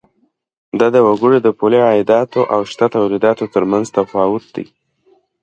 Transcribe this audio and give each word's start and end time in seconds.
دا 0.79 0.87
د 0.95 0.97
وګړو 1.07 1.37
د 1.43 1.47
پولي 1.59 1.79
عایداتو 1.89 2.41
او 2.53 2.61
شته 2.71 2.85
تولیداتو 2.95 3.45
تر 3.53 3.63
مینځ 3.71 3.87
تفاوت 3.97 4.45
دی. 4.55 4.65